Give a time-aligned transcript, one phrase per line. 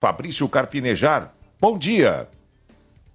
[0.00, 1.34] Fabrício Carpinejar.
[1.60, 2.26] Bom dia.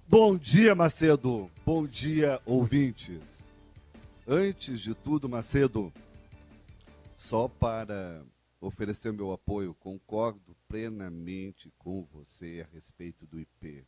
[0.06, 1.50] Bom dia, Macedo.
[1.64, 3.44] Bom dia, ouvintes.
[4.24, 5.92] Antes de tudo, Macedo,
[7.16, 8.22] só para
[8.60, 13.84] oferecer meu apoio, concordo plenamente com você a respeito do IP.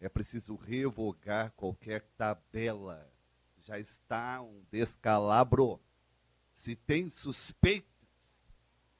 [0.00, 3.06] É preciso revogar qualquer tabela.
[3.58, 5.78] Já está um descalabro.
[6.54, 7.86] Se tem suspeitas,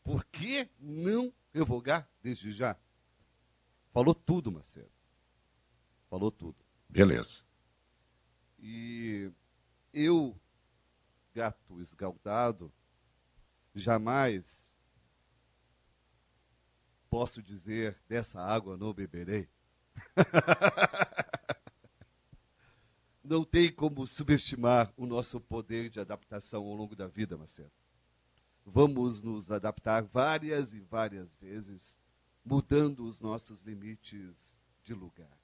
[0.05, 2.77] por que não revogar desde já?
[3.93, 4.91] Falou tudo, Marcelo.
[6.09, 6.57] Falou tudo.
[6.89, 7.43] Beleza.
[8.59, 9.31] E
[9.93, 10.35] eu,
[11.35, 12.73] gato esgaldado,
[13.75, 14.73] jamais
[17.11, 19.47] posso dizer dessa água não beberei.
[23.23, 27.71] não tem como subestimar o nosso poder de adaptação ao longo da vida, Marcelo.
[28.65, 32.01] Vamos nos adaptar várias e várias vezes,
[32.45, 35.39] mudando os nossos limites de lugar.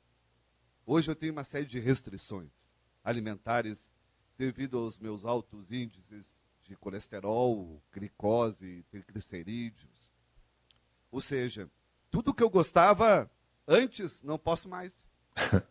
[0.84, 2.72] Hoje eu tenho uma série de restrições
[3.04, 3.90] alimentares
[4.36, 10.12] devido aos meus altos índices de colesterol, glicose, triglicerídeos.
[11.10, 11.70] Ou seja,
[12.10, 13.30] tudo que eu gostava
[13.66, 15.08] antes, não posso mais.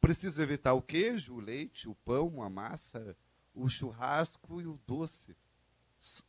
[0.00, 3.16] Preciso evitar o queijo, o leite, o pão, a massa,
[3.54, 5.36] o churrasco e o doce.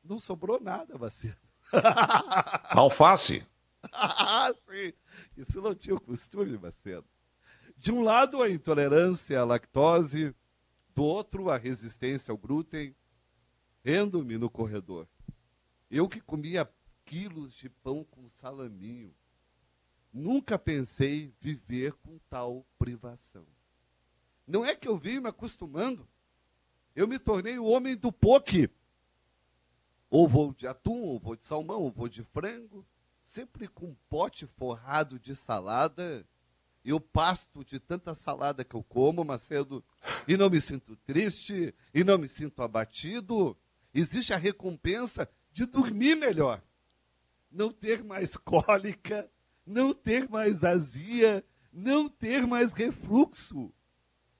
[0.03, 1.37] Não sobrou nada, Macedo.
[2.69, 3.45] Alface.
[3.97, 4.93] Ah, sim.
[5.35, 7.07] Isso não tinha o costume, Macedo.
[7.75, 10.35] De um lado, a intolerância à lactose,
[10.95, 12.95] do outro, a resistência ao glúten.
[13.83, 15.07] Rendo-me no corredor.
[15.89, 16.69] Eu que comia
[17.05, 19.13] quilos de pão com salaminho.
[20.11, 23.45] Nunca pensei viver com tal privação.
[24.45, 26.07] Não é que eu vim me acostumando.
[26.95, 28.69] Eu me tornei o homem do poke.
[30.09, 32.85] Ou vou de atum, ou vou de salmão, ou vou de frango.
[33.27, 36.25] Sempre com um pote forrado de salada.
[36.83, 39.83] Eu pasto de tanta salada que eu como, Macedo,
[40.25, 43.57] e não me sinto triste, e não me sinto abatido.
[43.93, 46.63] Existe a recompensa de dormir melhor.
[47.51, 49.29] Não ter mais cólica,
[49.65, 51.43] não ter mais azia,
[51.73, 53.73] não ter mais refluxo.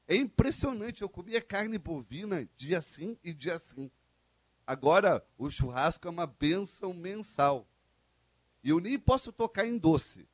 [0.07, 3.91] É impressionante, eu comia carne bovina dia sim e dia sim.
[4.65, 7.67] Agora, o churrasco é uma benção mensal.
[8.67, 10.27] E eu nem posso tocar em doce.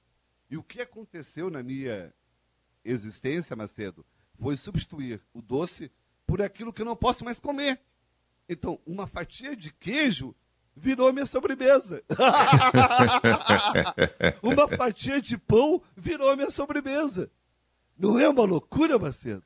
[0.49, 2.11] E o que aconteceu na minha
[2.83, 4.03] existência, Macedo,
[4.41, 5.91] foi substituir o doce
[6.25, 7.79] por aquilo que eu não posso mais comer.
[8.49, 10.33] Então, uma fatia de queijo
[10.75, 12.03] virou minha sobremesa.
[14.41, 17.29] uma fatia de pão virou minha sobremesa.
[17.95, 19.43] Não é uma loucura, Macedo?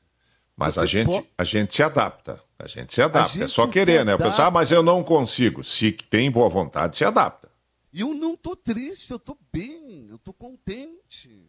[0.56, 1.28] Mas a gente, pode...
[1.36, 2.42] a gente se adapta.
[2.58, 3.34] A gente se adapta.
[3.34, 4.16] Gente é só querer, né?
[4.16, 5.62] Pensar, ah, mas eu não consigo.
[5.62, 7.47] Se tem boa vontade, se adapta.
[7.92, 11.44] E eu não tô triste, eu tô bem, eu tô contente.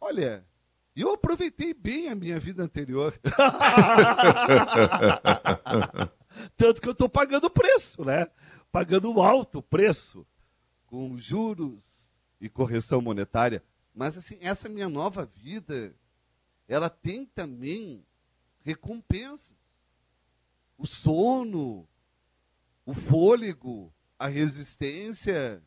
[0.00, 0.46] Olha,
[0.94, 3.18] eu aproveitei bem a minha vida anterior.
[6.56, 8.26] Tanto que eu tô pagando o preço, né?
[8.70, 10.26] Pagando um alto preço,
[10.86, 13.62] com juros e correção monetária.
[13.94, 15.94] Mas assim, essa minha nova vida,
[16.68, 18.04] ela tem também
[18.62, 19.56] recompensas.
[20.76, 21.88] O sono,
[22.84, 25.60] o fôlego, a resistência.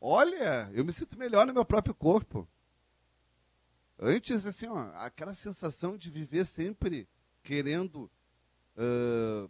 [0.00, 2.48] Olha, eu me sinto melhor no meu próprio corpo.
[3.96, 7.08] Antes, assim, ó, aquela sensação de viver sempre
[7.44, 8.10] querendo,
[8.76, 9.48] uh,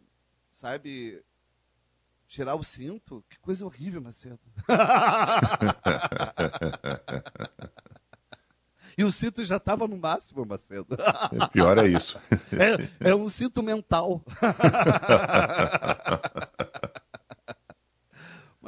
[0.51, 1.25] sabe,
[2.29, 3.25] tirar o cinto.
[3.31, 4.39] Que coisa horrível, Macedo.
[8.99, 10.97] E o cinto já estava no máximo, Macedo.
[10.99, 12.19] É, pior é isso.
[13.03, 14.23] É, é um cinto mental.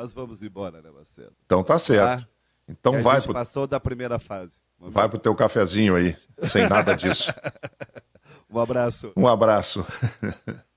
[0.09, 1.35] Mas vamos embora, né, Macedo?
[1.45, 2.23] Então tá certo.
[2.23, 2.29] Tá?
[2.67, 3.13] Então a vai.
[3.13, 3.35] A gente pro...
[3.35, 4.59] passou da primeira fase.
[4.79, 7.31] Vamos vai pro teu cafezinho aí, sem nada disso.
[8.49, 9.13] um abraço.
[9.15, 9.87] Um abraço.